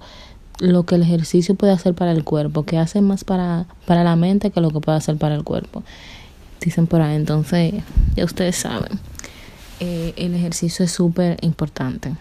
lo 0.60 0.86
que 0.86 0.96
el 0.96 1.02
ejercicio 1.02 1.56
puede 1.56 1.74
hacer 1.74 1.96
para 1.96 2.12
el 2.12 2.24
cuerpo, 2.24 2.64
que 2.64 2.78
hace 2.78 3.02
más 3.02 3.24
para, 3.24 3.66
para 3.88 4.04
la 4.04 4.16
mente 4.16 4.52
que 4.52 4.62
lo 4.62 4.70
que 4.70 4.80
puede 4.80 4.98
hacer 4.98 5.18
para 5.18 5.36
el 5.36 5.44
cuerpo. 5.44 5.84
Dicen 6.62 6.88
por 6.88 7.02
ahí, 7.02 7.16
entonces 7.16 7.74
ya 8.16 8.24
ustedes 8.24 8.56
saben. 8.56 9.00
Eh, 9.80 10.14
el 10.18 10.36
ejercicio 10.36 10.86
es 10.86 10.92
súper 10.92 11.38
importante. 11.42 12.16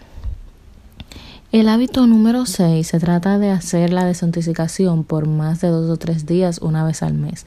El 1.53 1.69
hábito 1.69 2.07
número 2.07 2.47
6 2.47 2.87
se 2.87 2.99
trata 2.99 3.37
de 3.37 3.51
hacer 3.51 3.93
la 3.93 4.05
desintoxicación 4.05 5.03
por 5.03 5.27
más 5.27 5.61
de 5.61 5.67
dos 5.67 5.87
o 5.87 5.97
tres 5.97 6.25
días 6.25 6.57
una 6.57 6.83
vez 6.83 7.03
al 7.03 7.13
mes. 7.13 7.45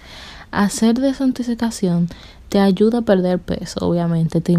Hacer 0.52 1.00
desintoxicación 1.00 2.06
te 2.48 2.60
ayuda 2.60 2.98
a 2.98 3.02
perder 3.02 3.40
peso, 3.40 3.80
obviamente, 3.80 4.40
te, 4.40 4.54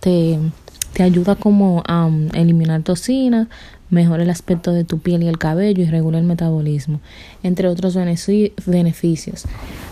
te, 0.00 0.38
te 0.92 1.02
ayuda 1.02 1.34
como 1.34 1.82
a 1.86 2.04
um, 2.04 2.28
eliminar 2.34 2.82
toxinas, 2.82 3.48
mejora 3.88 4.22
el 4.22 4.28
aspecto 4.28 4.70
de 4.70 4.84
tu 4.84 4.98
piel 4.98 5.22
y 5.22 5.28
el 5.28 5.38
cabello 5.38 5.82
y 5.82 5.86
regula 5.86 6.18
el 6.18 6.24
metabolismo, 6.24 7.00
entre 7.42 7.68
otros 7.68 7.96
beneficios. 8.66 9.44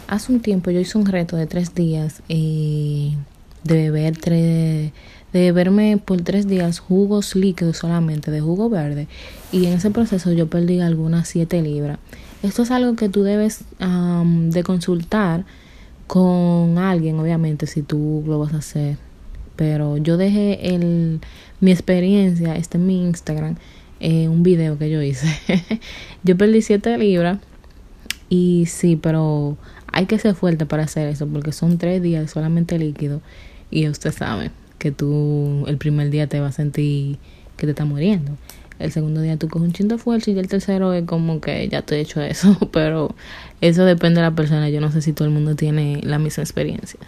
Hace 0.07 0.33
un 0.33 0.41
tiempo 0.41 0.71
yo 0.71 0.81
hice 0.81 0.99
un 0.99 1.07
reto 1.07 1.37
de 1.37 1.47
tres 1.47 1.75
días 1.75 2.23
y 2.29 3.17
de 3.65 3.75
beber 3.75 4.19
tres 4.19 4.93
de 5.33 5.41
beberme 5.41 5.99
por 5.99 6.21
tres 6.21 6.47
días 6.47 6.79
jugos 6.79 7.35
líquidos 7.35 7.79
solamente 7.79 8.31
de 8.31 8.41
jugo 8.41 8.69
verde 8.69 9.09
y 9.51 9.67
en 9.67 9.75
ese 9.75 9.91
proceso 9.91 10.33
yo 10.33 10.49
perdí 10.49 10.81
algunas 10.81 11.29
siete 11.29 11.63
libras. 11.63 11.99
Esto 12.43 12.63
es 12.63 12.71
algo 12.71 12.97
que 12.97 13.09
tú 13.09 13.23
debes 13.23 13.65
de 13.79 14.63
consultar 14.65 15.45
con 16.07 16.77
alguien, 16.79 17.19
obviamente, 17.19 17.67
si 17.67 17.83
tú 17.83 18.25
lo 18.27 18.41
vas 18.41 18.53
a 18.53 18.59
hacer. 18.59 18.97
Pero 19.55 19.97
yo 19.97 20.17
dejé 20.17 20.75
el, 20.75 21.21
mi 21.61 21.71
experiencia, 21.71 22.57
este 22.57 22.79
en 22.79 22.87
mi 22.87 23.01
Instagram, 23.05 23.57
eh, 24.01 24.29
un 24.29 24.43
video 24.43 24.77
que 24.77 24.91
yo 24.91 25.01
hice. 25.01 25.29
yo 26.25 26.37
perdí 26.37 26.63
siete 26.63 26.99
libras 26.99 27.39
y 28.29 28.65
sí, 28.67 28.97
pero 28.97 29.57
hay 29.87 30.07
que 30.07 30.19
ser 30.19 30.35
fuerte 30.35 30.67
para 30.67 30.83
hacer 30.83 31.09
eso 31.09 31.29
porque 31.29 31.53
son 31.53 31.79
tres 31.79 32.03
días 32.03 32.31
solamente 32.31 32.79
líquido 32.79 33.21
y 33.71 33.89
usted 33.89 34.13
sabe 34.13 34.51
que 34.83 34.91
tú 34.91 35.65
el 35.69 35.79
primer 35.79 36.11
día 36.11 36.27
te 36.27 36.41
vas 36.41 36.55
a 36.55 36.57
sentir 36.57 37.19
que 37.57 37.67
te 37.67 37.71
está 37.71 37.85
muriendo. 37.85 38.33
El 38.81 38.91
segundo 38.91 39.21
día 39.21 39.37
tú 39.37 39.47
coges 39.47 39.69
un 39.69 39.73
chingo 39.73 39.95
de 39.95 40.03
fuerza 40.03 40.33
y 40.33 40.39
el 40.41 40.49
tercero 40.49 40.93
es 40.93 41.05
como 41.05 41.41
que 41.41 41.69
ya 41.69 41.83
te 41.83 41.95
he 41.95 42.01
hecho 42.01 42.21
eso, 42.21 42.59
pero 42.73 43.15
eso 43.61 43.85
depende 43.85 44.21
de 44.21 44.27
la 44.27 44.35
persona. 44.35 44.69
Yo 44.71 44.81
no 44.81 44.91
sé 44.91 45.01
si 45.01 45.13
todo 45.13 45.29
el 45.29 45.33
mundo 45.33 45.55
tiene 45.55 46.01
la 46.03 46.19
misma 46.19 46.43
experiencia. 46.43 46.99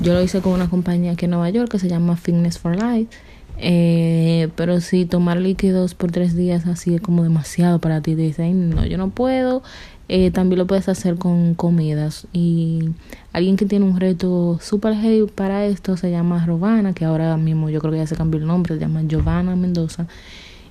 Yo 0.00 0.12
lo 0.12 0.22
hice 0.22 0.42
con 0.42 0.52
una 0.52 0.68
compañía 0.68 1.12
aquí 1.12 1.24
en 1.24 1.30
Nueva 1.30 1.48
York 1.48 1.70
que 1.70 1.78
se 1.78 1.88
llama 1.88 2.16
Fitness 2.16 2.58
for 2.58 2.76
Life. 2.76 3.08
Eh, 3.56 4.48
pero 4.56 4.80
si 4.82 5.06
tomar 5.06 5.38
líquidos 5.38 5.94
por 5.94 6.10
tres 6.10 6.36
días 6.36 6.66
así 6.66 6.96
es 6.96 7.00
como 7.00 7.22
demasiado 7.22 7.78
para 7.78 8.02
ti, 8.02 8.16
te 8.16 8.22
dicen, 8.22 8.68
no, 8.70 8.84
yo 8.84 8.98
no 8.98 9.08
puedo, 9.08 9.62
eh, 10.08 10.30
también 10.30 10.58
lo 10.58 10.66
puedes 10.66 10.88
hacer 10.88 11.16
con 11.16 11.54
comidas. 11.54 12.26
Y 12.32 12.90
alguien 13.32 13.56
que 13.56 13.66
tiene 13.66 13.84
un 13.84 13.98
reto 13.98 14.58
super 14.60 14.94
heavy 14.94 15.26
para 15.30 15.66
esto 15.66 15.96
se 15.96 16.10
llama 16.10 16.44
Robana, 16.44 16.92
que 16.92 17.04
ahora 17.04 17.36
mismo 17.36 17.70
yo 17.70 17.80
creo 17.80 17.92
que 17.92 17.98
ya 17.98 18.06
se 18.06 18.16
cambió 18.16 18.40
el 18.40 18.46
nombre, 18.46 18.74
se 18.74 18.80
llama 18.80 19.02
Giovanna 19.02 19.56
Mendoza. 19.56 20.06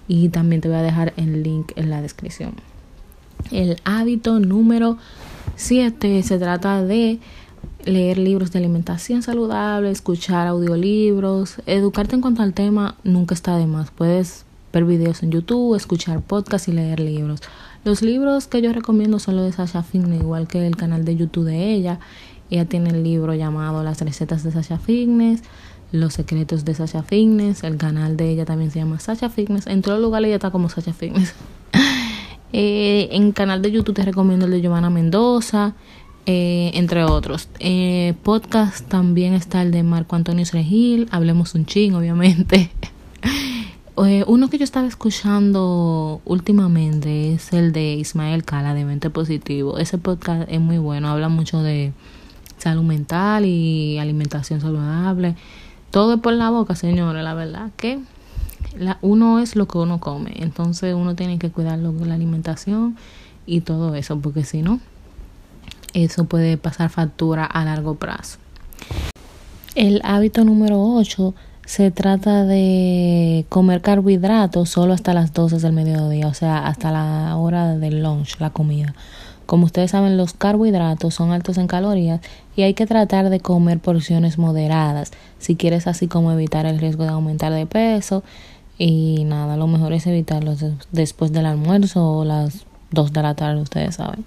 Y 0.07 0.29
también 0.29 0.61
te 0.61 0.67
voy 0.67 0.77
a 0.77 0.81
dejar 0.81 1.13
el 1.17 1.43
link 1.43 1.71
en 1.75 1.89
la 1.89 2.01
descripción. 2.01 2.53
El 3.51 3.77
hábito 3.83 4.39
número 4.39 4.97
7 5.55 6.23
se 6.23 6.37
trata 6.37 6.83
de 6.83 7.19
leer 7.85 8.17
libros 8.17 8.51
de 8.51 8.59
alimentación 8.59 9.23
saludable, 9.23 9.91
escuchar 9.91 10.47
audiolibros, 10.47 11.57
educarte 11.65 12.15
en 12.15 12.21
cuanto 12.21 12.41
al 12.41 12.53
tema 12.53 12.95
nunca 13.03 13.33
está 13.33 13.57
de 13.57 13.65
más. 13.65 13.91
Puedes 13.91 14.45
ver 14.71 14.85
videos 14.85 15.23
en 15.23 15.31
YouTube, 15.31 15.75
escuchar 15.75 16.21
podcasts 16.21 16.67
y 16.67 16.71
leer 16.71 16.99
libros. 16.99 17.41
Los 17.83 18.01
libros 18.01 18.47
que 18.47 18.61
yo 18.61 18.71
recomiendo 18.71 19.19
son 19.19 19.35
los 19.35 19.45
de 19.45 19.51
Sasha 19.51 19.83
Fitness, 19.83 20.21
igual 20.21 20.47
que 20.47 20.65
el 20.65 20.77
canal 20.77 21.03
de 21.03 21.17
YouTube 21.17 21.45
de 21.45 21.73
ella. 21.73 21.99
Ella 22.49 22.65
tiene 22.65 22.91
el 22.91 23.03
libro 23.03 23.33
llamado 23.33 23.83
Las 23.83 23.99
recetas 24.01 24.43
de 24.43 24.51
Sasha 24.51 24.77
Fitness, 24.77 25.41
Los 25.91 26.13
secretos 26.13 26.63
de 26.63 26.75
Sasha 26.75 27.03
Fitness. 27.03 27.63
El 27.63 27.77
canal 27.77 28.15
de 28.15 28.29
ella 28.29 28.45
también 28.45 28.71
se 28.71 28.79
llama 28.79 28.99
Sasha 28.99 29.29
Fitness. 29.29 29.67
En 29.67 29.81
todos 29.81 29.99
lugares 29.99 30.27
ella 30.27 30.35
está 30.35 30.49
como 30.51 30.69
Sasha 30.69 30.93
Fitness. 30.93 31.33
eh, 32.53 33.09
en 33.11 33.33
canal 33.33 33.61
de 33.61 33.71
YouTube 33.71 33.95
te 33.95 34.03
recomiendo 34.03 34.45
el 34.45 34.51
de 34.51 34.61
Giovanna 34.61 34.89
Mendoza, 34.89 35.73
eh, 36.25 36.71
entre 36.75 37.03
otros. 37.03 37.49
Eh, 37.59 38.13
podcast 38.23 38.87
también 38.87 39.33
está 39.33 39.61
el 39.61 39.71
de 39.71 39.83
Marco 39.83 40.15
Antonio 40.15 40.45
Sregil. 40.45 41.09
Hablemos 41.11 41.53
un 41.53 41.65
ching, 41.65 41.95
obviamente. 41.95 42.71
Eh, 43.95 44.23
uno 44.25 44.50
que 44.50 44.57
yo 44.57 44.63
estaba 44.63 44.88
escuchando 44.88 46.19
últimamente 46.25 47.33
es 47.33 47.53
el 47.53 47.71
de 47.73 47.93
Ismael 47.93 48.43
Cala 48.43 48.73
de 48.73 48.85
Mente 48.85 49.12
Positivo. 49.12 49.77
Ese 49.77 50.00
podcast 50.00 50.50
es 50.50 50.59
muy 50.59 50.79
bueno, 50.79 51.09
habla 51.09 51.29
mucho 51.29 51.62
de 51.62 51.93
salud 52.57 52.81
mental 52.81 53.45
y 53.45 54.00
alimentación 54.00 54.62
saludable. 54.62 55.35
Todo 55.91 56.15
es 56.15 56.21
por 56.21 56.33
la 56.33 56.50
boca, 56.50 56.75
señores, 56.75 57.23
la 57.23 57.35
verdad 57.35 57.69
que 57.77 58.00
uno 59.01 59.38
es 59.38 59.55
lo 59.55 59.67
que 59.67 59.77
uno 59.77 60.00
come. 60.00 60.33
Entonces 60.38 60.95
uno 60.95 61.15
tiene 61.15 61.38
que 61.38 61.51
cuidar 61.51 61.77
la 61.77 62.15
alimentación 62.15 62.97
y 63.45 63.62
todo 63.62 63.93
eso, 63.93 64.19
porque 64.19 64.43
si 64.43 64.63
no, 64.63 64.79
eso 65.93 66.25
puede 66.25 66.57
pasar 66.57 66.89
factura 66.89 67.45
a 67.45 67.63
largo 67.63 67.93
plazo. 67.93 68.39
El 69.75 70.01
hábito 70.03 70.43
número 70.43 70.81
8 70.81 71.35
se 71.65 71.91
trata 71.91 72.46
de 72.46 73.46
comer 73.50 73.82
carbohidratos 73.82 74.70
solo 74.70 74.93
hasta 74.93 75.13
las 75.13 75.34
12 75.34 75.60
del 75.60 75.74
mediodía, 75.74 76.27
o 76.27 76.34
sea, 76.34 76.67
hasta 76.67 76.91
la 76.91 77.36
hora 77.38 77.75
del 77.77 78.03
lunch, 78.03 78.39
la 78.39 78.50
comida. 78.50 78.93
Como 79.46 79.65
ustedes 79.65 79.91
saben, 79.91 80.17
los 80.17 80.34
carbohidratos 80.34 81.13
son 81.13 81.32
altos 81.32 81.58
en 81.58 81.67
calorías 81.67 82.22
y 82.55 82.63
hay 82.63 82.74
que 82.74 82.86
tratar 82.86 83.29
de 83.29 83.39
comer 83.39 83.79
porciones 83.79 84.38
moderadas 84.38 85.12
si 85.38 85.55
quieres 85.55 85.88
así 85.88 86.08
como 86.08 86.32
evitar 86.32 86.65
el 86.65 86.79
riesgo 86.79 87.03
de 87.03 87.10
aumentar 87.10 87.51
de 87.53 87.65
peso. 87.65 88.24
Y 88.77 89.24
nada, 89.25 89.55
lo 89.58 89.67
mejor 89.67 89.93
es 89.93 90.08
evitarlos 90.08 90.65
después 90.91 91.32
del 91.32 91.46
almuerzo 91.46 92.20
o 92.20 92.25
las 92.25 92.65
2 92.91 93.13
de 93.13 93.22
la 93.22 93.36
tarde, 93.36 93.62
ustedes 93.62 93.96
saben. 93.96 94.25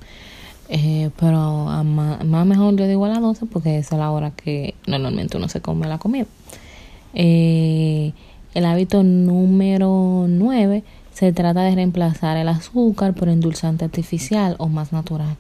Eh, 0.69 1.11
pero 1.19 1.64
más, 1.85 2.25
más 2.25 2.47
mejor 2.47 2.76
yo 2.76 2.87
digo 2.87 3.05
a 3.05 3.09
las 3.09 3.21
12 3.21 3.47
porque 3.47 3.78
es 3.78 3.90
la 3.93 4.11
hora 4.11 4.33
que 4.33 4.75
normalmente 4.87 5.37
uno 5.37 5.49
se 5.49 5.61
come 5.61 5.87
la 5.87 5.99
comida. 5.99 6.26
Eh, 7.18 8.12
el 8.52 8.66
hábito 8.66 9.02
número 9.02 10.26
9 10.28 10.85
se 11.12 11.32
trata 11.32 11.62
de 11.62 11.75
reemplazar 11.75 12.37
el 12.37 12.46
azúcar 12.46 13.14
por 13.14 13.30
endulzante 13.30 13.87
artificial 13.87 14.54
o 14.58 14.68
más 14.68 14.92
natural. 14.92 15.37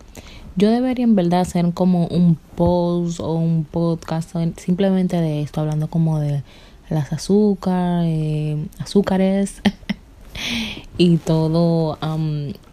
Yo 0.56 0.70
debería 0.70 1.04
en 1.04 1.14
verdad 1.14 1.40
hacer 1.40 1.70
como 1.74 2.06
un 2.06 2.38
post 2.54 3.20
o 3.20 3.34
un 3.34 3.64
podcast 3.64 4.34
simplemente 4.56 5.20
de 5.20 5.42
esto, 5.42 5.60
hablando 5.60 5.88
como 5.88 6.18
de 6.18 6.42
las 6.88 7.12
azúcar, 7.12 8.04
eh, 8.06 8.56
azúcares 8.78 9.60
y 10.96 11.18
todo 11.18 11.98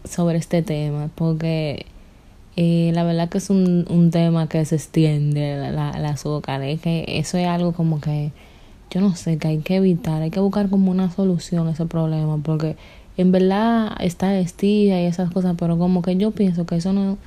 sobre 0.09 0.37
este 0.37 0.61
tema, 0.61 1.09
porque 1.15 1.87
eh, 2.55 2.91
la 2.93 3.03
verdad 3.03 3.27
que 3.27 3.39
es 3.39 3.49
un, 3.49 4.09
tema 4.13 4.47
que 4.47 4.63
se 4.63 4.75
extiende, 4.75 5.57
la, 5.57 5.97
la 5.99 6.09
azúcar, 6.09 6.61
es 6.61 6.79
que 6.79 7.03
eso 7.07 7.37
es 7.37 7.47
algo 7.47 7.73
como 7.73 7.99
que 7.99 8.31
yo 8.93 9.01
no 9.01 9.15
sé, 9.15 9.39
que 9.39 9.47
hay 9.47 9.57
que 9.59 9.77
evitar, 9.77 10.21
hay 10.21 10.29
que 10.29 10.39
buscar 10.39 10.69
como 10.69 10.91
una 10.91 11.09
solución 11.09 11.67
a 11.67 11.71
ese 11.71 11.87
problema, 11.87 12.37
porque 12.37 12.77
en 13.17 13.31
verdad 13.31 13.91
está 13.99 14.37
estilla 14.37 15.01
y 15.01 15.05
esas 15.05 15.31
cosas, 15.31 15.55
pero 15.57 15.79
como 15.79 16.03
que 16.03 16.15
yo 16.15 16.29
pienso 16.29 16.67
que 16.67 16.75
eso 16.75 16.93
no, 16.93 17.17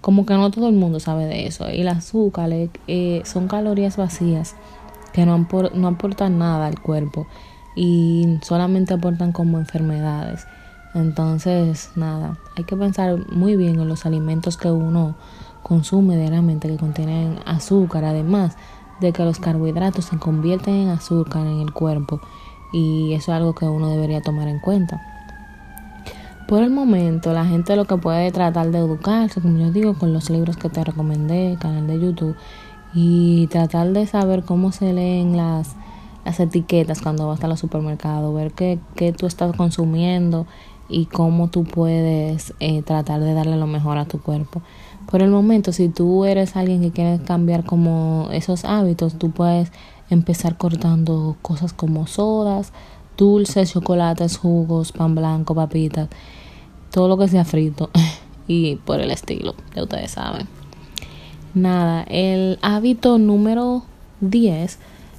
como 0.00 0.26
que 0.26 0.34
no 0.34 0.50
todo 0.50 0.68
el 0.68 0.74
mundo 0.74 0.98
sabe 0.98 1.26
de 1.26 1.46
eso. 1.46 1.70
Y 1.70 1.82
el 1.82 1.88
azúcar 1.88 2.50
eh, 2.88 3.22
son 3.24 3.46
calorías 3.46 3.96
vacías 3.96 4.56
que 5.12 5.24
no, 5.24 5.46
no 5.74 5.88
aportan 5.88 6.38
nada 6.38 6.66
al 6.66 6.80
cuerpo 6.80 7.28
y 7.76 8.38
solamente 8.42 8.94
aportan 8.94 9.30
como 9.30 9.58
enfermedades. 9.58 10.44
Entonces, 10.92 11.90
nada, 11.94 12.36
hay 12.56 12.64
que 12.64 12.76
pensar 12.76 13.30
muy 13.30 13.56
bien 13.56 13.78
en 13.78 13.88
los 13.88 14.06
alimentos 14.06 14.56
que 14.56 14.72
uno 14.72 15.14
consume 15.62 16.16
diariamente 16.16 16.66
que 16.66 16.76
contienen 16.76 17.38
azúcar, 17.46 18.04
además 18.04 18.56
de 19.02 19.12
que 19.12 19.24
los 19.24 19.38
carbohidratos 19.38 20.06
se 20.06 20.18
convierten 20.18 20.74
en 20.74 20.88
azúcar 20.88 21.46
en 21.46 21.60
el 21.60 21.72
cuerpo 21.72 22.20
y 22.72 23.12
eso 23.12 23.32
es 23.32 23.36
algo 23.36 23.54
que 23.54 23.66
uno 23.66 23.90
debería 23.90 24.22
tomar 24.22 24.48
en 24.48 24.58
cuenta. 24.58 25.02
Por 26.48 26.62
el 26.62 26.70
momento, 26.70 27.32
la 27.32 27.44
gente 27.44 27.76
lo 27.76 27.84
que 27.84 27.96
puede 27.96 28.30
tratar 28.32 28.70
de 28.70 28.78
educarse, 28.78 29.40
como 29.40 29.58
yo 29.58 29.70
digo, 29.70 29.94
con 29.94 30.12
los 30.12 30.30
libros 30.30 30.56
que 30.56 30.68
te 30.68 30.82
recomendé, 30.84 31.56
canal 31.60 31.86
de 31.86 32.00
YouTube, 32.00 32.36
y 32.94 33.46
tratar 33.48 33.92
de 33.92 34.06
saber 34.06 34.44
cómo 34.44 34.72
se 34.72 34.92
leen 34.92 35.36
las, 35.36 35.76
las 36.24 36.40
etiquetas 36.40 37.00
cuando 37.00 37.26
vas 37.26 37.42
a 37.42 37.48
los 37.48 37.60
supermercados, 37.60 38.34
ver 38.34 38.52
qué, 38.52 38.78
qué 38.96 39.12
tú 39.12 39.26
estás 39.26 39.56
consumiendo 39.56 40.46
y 40.88 41.06
cómo 41.06 41.48
tú 41.48 41.64
puedes 41.64 42.54
eh, 42.60 42.82
tratar 42.82 43.20
de 43.20 43.32
darle 43.34 43.56
lo 43.56 43.66
mejor 43.66 43.96
a 43.98 44.04
tu 44.04 44.20
cuerpo. 44.20 44.62
Por 45.10 45.22
el 45.22 45.30
momento, 45.30 45.72
si 45.72 45.88
tú 45.88 46.24
eres 46.24 46.56
alguien 46.56 46.80
que 46.80 46.90
quiere 46.90 47.22
cambiar 47.22 47.64
como 47.64 48.28
esos 48.32 48.64
hábitos, 48.64 49.18
tú 49.18 49.30
puedes 49.30 49.70
empezar 50.10 50.56
cortando 50.56 51.36
cosas 51.42 51.72
como 51.72 52.06
sodas, 52.06 52.72
dulces, 53.16 53.72
chocolates, 53.72 54.36
jugos, 54.36 54.92
pan 54.92 55.14
blanco, 55.14 55.54
papitas, 55.54 56.08
todo 56.90 57.08
lo 57.08 57.18
que 57.18 57.28
sea 57.28 57.44
frito 57.44 57.90
y 58.46 58.76
por 58.76 59.00
el 59.00 59.10
estilo, 59.10 59.54
ya 59.74 59.82
ustedes 59.82 60.12
saben. 60.12 60.46
Nada, 61.54 62.04
el 62.04 62.58
hábito 62.62 63.18
número 63.18 63.82
10 64.20 64.78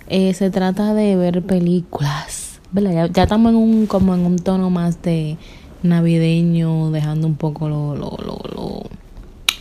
eh, 0.10 0.34
se 0.34 0.50
trata 0.50 0.94
de 0.94 1.16
ver 1.16 1.44
películas. 1.44 2.60
Ya, 2.74 3.08
ya, 3.08 3.24
estamos 3.24 3.52
en 3.52 3.56
un, 3.56 3.86
como 3.86 4.16
en 4.16 4.26
un 4.26 4.38
tono 4.40 4.72
más 4.72 5.02
de 5.04 5.38
navideño, 5.84 6.90
dejando 6.90 7.28
un 7.28 7.36
poco 7.36 7.70
lo, 7.70 7.96
lo, 7.96 8.18
lo, 8.18 8.40
lo 8.56 8.83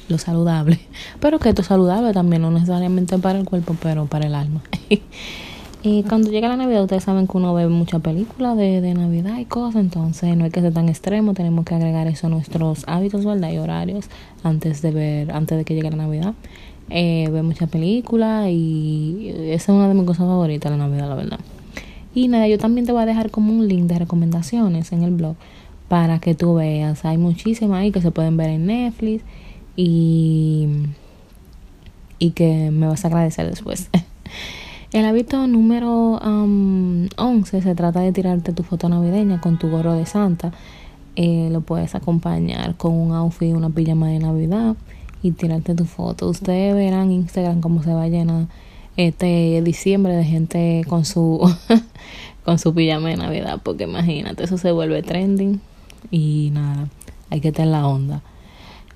lo 0.09 0.18
saludable. 0.18 0.80
Pero 1.21 1.38
que 1.38 1.50
esto 1.50 1.62
es 1.62 1.68
saludable 1.68 2.12
también, 2.12 2.42
no 2.42 2.50
necesariamente 2.50 3.18
para 3.18 3.38
el 3.38 3.44
cuerpo, 3.44 3.76
pero 3.82 4.06
para 4.06 4.26
el 4.26 4.35
alma. 4.35 4.62
Y 5.85 6.04
cuando 6.04 6.30
llega 6.30 6.47
la 6.47 6.56
Navidad, 6.56 6.82
ustedes 6.82 7.02
saben 7.02 7.26
que 7.26 7.37
uno 7.37 7.54
ve 7.54 7.66
muchas 7.66 8.00
películas 8.00 8.56
de, 8.56 8.80
de 8.80 8.94
Navidad 8.94 9.38
y 9.38 9.47
cosas, 9.47 9.80
entonces 9.80 10.37
no 10.37 10.44
hay 10.44 10.52
que 10.52 10.61
ser 10.61 10.73
tan 10.73 10.88
extremo, 10.88 11.35
tenemos 11.35 11.64
que 11.64 11.75
agregar 11.75 12.06
eso 12.06 12.28
a 12.28 12.30
nuestros 12.30 12.85
hábitos, 12.87 13.25
¿verdad? 13.25 13.50
Y 13.50 13.59
horarios 13.59 14.09
antes 14.44 14.80
de 14.80 14.92
ver, 14.92 15.32
antes 15.32 15.59
de 15.59 15.64
que 15.64 15.75
llegue 15.75 15.90
la 15.90 15.97
Navidad. 15.97 16.35
Eh, 16.88 17.28
muchas 17.42 17.68
películas 17.68 18.49
y 18.49 19.32
esa 19.47 19.73
es 19.73 19.76
una 19.76 19.88
de 19.88 19.94
mis 19.94 20.04
cosas 20.04 20.26
favoritas, 20.26 20.71
la 20.71 20.76
Navidad, 20.76 21.09
la 21.09 21.14
verdad. 21.16 21.40
Y 22.14 22.28
nada, 22.28 22.47
yo 22.47 22.59
también 22.59 22.87
te 22.87 22.92
voy 22.92 23.02
a 23.02 23.06
dejar 23.06 23.32
como 23.32 23.52
un 23.52 23.66
link 23.66 23.85
de 23.85 23.99
recomendaciones 23.99 24.92
en 24.92 25.02
el 25.02 25.11
blog 25.11 25.35
para 25.88 26.21
que 26.21 26.37
tú 26.37 26.54
veas. 26.54 27.04
Hay 27.04 27.18
muchísimas 27.18 27.80
ahí 27.80 27.90
que 27.90 28.00
se 28.00 28.12
pueden 28.12 28.37
ver 28.37 28.50
en 28.50 28.66
Netflix 28.66 29.25
y, 29.76 30.69
y 32.19 32.31
que 32.31 32.71
me 32.71 32.87
vas 32.87 33.05
a 33.05 33.09
agradecer 33.09 33.49
después. 33.49 33.88
El 34.93 35.07
hábito 35.07 35.47
número 35.47 36.19
11 36.19 37.62
se 37.62 37.75
trata 37.75 38.00
de 38.00 38.12
tirarte 38.12 38.52
tu 38.52 38.62
foto 38.62 38.91
navideña 38.91 39.41
con 39.41 39.59
tu 39.59 39.71
gorro 39.71 39.95
de 39.95 40.05
Santa. 40.05 40.52
Eh, 41.17 41.49
lo 41.50 41.62
puedes 41.62 41.95
acompañar 41.95 42.76
con 42.76 42.93
un 42.93 43.12
outfit, 43.12 43.55
una 43.55 43.71
pijama 43.71 44.09
de 44.09 44.19
Navidad 44.19 44.76
y 45.23 45.31
tirarte 45.31 45.75
tu 45.75 45.87
foto. 45.87 46.29
Ustedes 46.29 46.75
verán 46.75 47.05
en 47.05 47.12
Instagram 47.12 47.62
cómo 47.62 47.83
se 47.83 47.95
va 47.95 48.02
a 48.02 48.09
llenar 48.09 48.49
este 48.99 49.62
diciembre 49.62 50.14
de 50.14 50.25
gente 50.25 50.85
con 50.87 51.07
su 51.07 51.41
con 52.45 52.59
su 52.59 52.75
pijama 52.75 53.09
de 53.09 53.17
Navidad, 53.17 53.61
porque 53.62 53.85
imagínate, 53.85 54.45
eso 54.45 54.59
se 54.59 54.73
vuelve 54.73 55.02
trending 55.02 55.61
y 56.11 56.50
nada, 56.52 56.88
hay 57.31 57.41
que 57.41 57.52
tener 57.52 57.71
la 57.71 57.87
onda. 57.87 58.23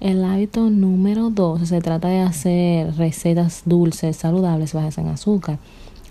El 0.00 0.22
hábito 0.24 0.68
número 0.68 1.30
2 1.30 1.68
se 1.68 1.80
trata 1.80 2.08
de 2.08 2.20
hacer 2.20 2.94
recetas 2.96 3.62
dulces, 3.64 4.16
saludables, 4.16 4.74
bajas 4.74 4.98
en 4.98 5.08
azúcar. 5.08 5.58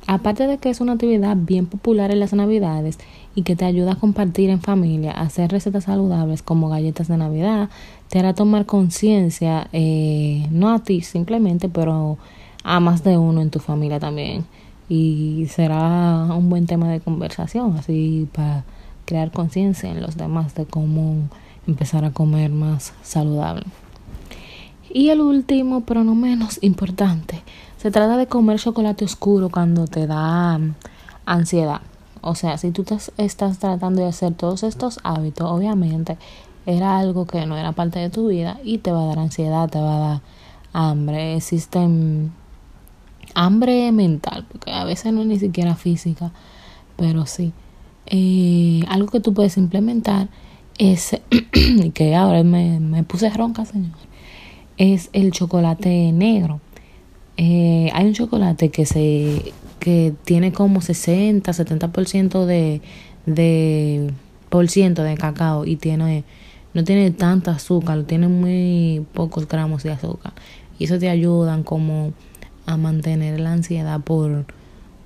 Aparte 0.08 0.48
de 0.48 0.58
que 0.58 0.70
es 0.70 0.82
una 0.82 0.94
actividad 0.94 1.38
bien 1.38 1.68
popular 1.68 2.10
en 2.12 2.20
las 2.20 2.34
navidades 2.34 2.98
y 3.36 3.44
que 3.44 3.56
te 3.56 3.65
ayuda 3.65 3.94
a 3.94 4.00
compartir 4.00 4.50
en 4.50 4.60
familia, 4.60 5.12
hacer 5.12 5.51
recetas 5.51 5.84
saludables 5.84 6.42
como 6.42 6.70
galletas 6.70 7.08
de 7.08 7.18
navidad, 7.18 7.70
te 8.10 8.18
hará 8.18 8.34
tomar 8.34 8.65
conciencia, 8.65 9.68
eh, 9.72 10.48
no 10.50 10.74
a 10.74 10.80
ti 10.80 11.01
simplemente, 11.01 11.70
pero 11.70 12.18
a 12.63 12.80
más 12.80 13.04
de 13.04 13.18
uno 13.18 13.42
en 13.42 13.51
tu 13.51 13.60
familia 13.60 14.00
también. 14.00 14.46
Y 14.89 15.46
será 15.50 16.25
un 16.36 16.50
buen 16.50 16.65
tema 16.65 16.89
de 16.89 17.01
conversación, 17.01 17.75
así 17.77 18.27
para 18.34 18.63
crear 19.06 19.32
conciencia 19.32 19.92
en 19.92 20.01
los 20.01 20.18
demás 20.18 20.56
de 20.56 20.65
cómo 20.65 21.30
empezar 21.68 22.06
a 22.06 22.12
comer 22.12 22.52
más 22.52 22.94
saludable. 23.02 23.66
Y 24.90 25.10
el 25.10 25.22
último, 25.22 25.82
pero 25.82 26.04
no 26.04 26.16
menos 26.16 26.60
importante, 26.62 27.42
se 27.78 27.92
trata 27.92 28.18
de 28.18 28.28
comer 28.28 28.60
chocolate 28.60 29.06
oscuro 29.06 29.50
cuando 29.50 29.88
te 29.88 30.08
da 30.08 30.60
ansiedad. 31.26 31.82
O 32.22 32.34
sea, 32.34 32.58
si 32.58 32.72
tú 32.72 32.86
estás 33.18 33.60
tratando 33.60 34.02
de 34.02 34.08
hacer 34.08 34.34
todos 34.34 34.64
estos 34.64 35.00
hábitos, 35.04 35.50
obviamente 35.52 36.18
era 36.66 36.98
algo 36.98 37.28
que 37.28 37.46
no 37.46 37.58
era 37.58 37.74
parte 37.74 38.00
de 38.00 38.10
tu 38.10 38.30
vida 38.30 38.60
y 38.64 38.80
te 38.80 38.92
va 38.92 39.04
a 39.04 39.06
dar 39.06 39.20
ansiedad, 39.20 39.70
te 39.70 39.80
va 39.80 39.96
a 39.98 40.00
dar 40.00 40.22
hambre. 40.74 41.36
Existen 41.36 42.34
hambre 43.36 43.92
mental, 43.92 44.46
porque 44.52 44.72
a 44.72 44.84
veces 44.86 45.14
no 45.14 45.22
es 45.22 45.28
ni 45.28 45.40
siquiera 45.40 45.76
física, 45.76 46.32
pero 46.98 47.26
sí. 47.26 47.54
Eh, 48.08 48.84
algo 48.88 49.08
que 49.08 49.20
tú 49.20 49.34
puedes 49.34 49.58
implementar 49.58 50.30
es, 50.77 51.17
que 51.94 52.15
ahora 52.15 52.44
me, 52.44 52.79
me 52.79 53.03
puse 53.03 53.29
ronca, 53.29 53.65
señor, 53.65 53.91
es 54.77 55.10
el 55.13 55.32
chocolate 55.32 56.12
negro. 56.12 56.62
Eh, 57.38 57.89
hay 57.94 58.05
un 58.05 58.13
chocolate 58.13 58.70
que 58.70 58.86
se 58.86 59.53
que 59.79 60.13
tiene 60.24 60.51
como 60.51 60.82
60, 60.82 61.51
70% 61.51 62.46
de, 62.46 62.82
de 63.27 64.12
por 64.50 64.67
ciento 64.67 65.03
de 65.03 65.15
cacao 65.15 65.65
y 65.65 65.75
tiene 65.75 66.24
no 66.74 66.84
tiene 66.84 67.12
tanta 67.12 67.51
azúcar, 67.51 68.03
tiene 68.03 68.27
muy 68.27 69.05
pocos 69.13 69.48
gramos 69.48 69.84
de 69.84 69.91
azúcar 69.91 70.34
y 70.79 70.86
eso 70.86 70.98
te 70.98 71.10
ayudan 71.10 71.63
como 71.63 72.13
a 72.65 72.77
mantener 72.77 73.39
la 73.39 73.51
ansiedad 73.51 74.01
por 74.01 74.46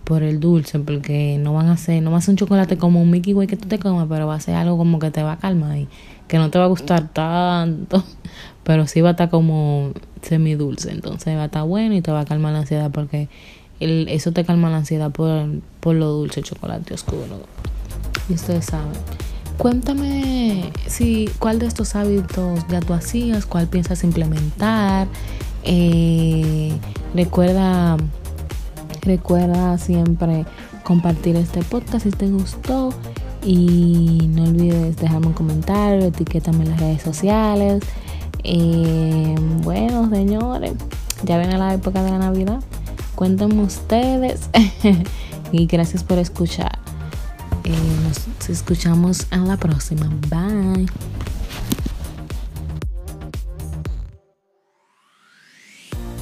por 0.04 0.24
el 0.24 0.40
dulce 0.40 0.80
porque 0.80 1.38
no 1.40 1.54
van 1.54 1.68
a 1.68 1.78
ser 1.78 2.02
no 2.02 2.12
va 2.12 2.18
a 2.18 2.22
ser 2.22 2.34
un 2.34 2.38
chocolate 2.38 2.78
como 2.78 3.02
un 3.02 3.12
Mickey 3.12 3.34
Way 3.34 3.48
que 3.48 3.58
tú 3.58 3.68
te 3.68 3.80
comes 3.80 4.08
pero 4.10 4.28
va 4.28 4.36
a 4.36 4.40
ser 4.40 4.56
algo 4.56 4.78
como 4.78 5.00
que 5.00 5.12
te 5.12 5.22
va 5.22 5.34
a 5.34 5.38
calmar 5.38 5.78
y 5.78 5.88
que 6.28 6.38
no 6.38 6.50
te 6.50 6.58
va 6.58 6.66
a 6.66 6.68
gustar 6.68 7.10
tanto 7.10 8.04
pero 8.64 8.88
sí 8.88 9.02
va 9.02 9.10
a 9.10 9.12
estar 9.12 9.30
como 9.30 9.92
semi 10.22 10.56
dulce 10.56 10.92
entonces 10.92 11.36
va 11.36 11.44
a 11.44 11.46
estar 11.46 11.64
bueno 11.66 11.96
y 11.96 12.02
te 12.02 12.12
va 12.12 12.22
a 12.22 12.26
calmar 12.26 12.54
la 12.54 12.60
ansiedad 12.60 12.92
porque 12.92 13.30
el, 13.80 14.08
eso 14.10 14.32
te 14.32 14.44
calma 14.44 14.70
la 14.70 14.78
ansiedad 14.78 15.12
por, 15.12 15.48
por 15.80 15.96
lo 15.96 16.08
dulce 16.08 16.42
chocolate 16.42 16.94
oscuro. 16.94 17.24
Y 18.28 18.34
ustedes 18.34 18.66
saben. 18.66 18.92
Cuéntame 19.58 20.72
si 20.86 21.30
cuál 21.40 21.60
de 21.60 21.68
estos 21.68 21.96
hábitos 21.96 22.66
ya 22.70 22.80
tú 22.80 22.94
hacías 22.94 23.46
cuál 23.46 23.68
piensas 23.68 24.06
implementar 24.06 25.08
eh, 25.64 26.72
recuerda 27.14 27.98
recuerda 29.02 29.78
siempre 29.78 30.46
compartir 30.84 31.36
este 31.36 31.62
podcast 31.64 32.06
si 32.06 32.12
te 32.12 32.28
gustó 32.30 32.94
y 33.44 34.30
no 34.34 34.44
olvides 34.44 34.98
dejarme 34.98 35.28
un 35.28 35.34
comentario 35.34 36.06
etiquétame 36.06 36.64
en 36.66 36.72
las 36.72 36.80
redes 36.80 37.02
sociales 37.02 37.84
eh, 38.44 39.36
bueno, 39.64 40.10
señores, 40.10 40.74
ya 41.24 41.38
viene 41.38 41.58
la 41.58 41.74
época 41.74 42.04
de 42.04 42.12
la 42.12 42.20
Navidad. 42.20 42.62
Cuéntenme 43.16 43.64
ustedes. 43.64 44.50
y 45.52 45.66
gracias 45.66 46.04
por 46.04 46.18
escuchar. 46.18 46.80
Eh, 47.64 47.74
nos 48.04 48.50
escuchamos 48.50 49.28
en 49.32 49.48
la 49.48 49.58
próxima. 49.58 50.10
Bye. 50.30 50.88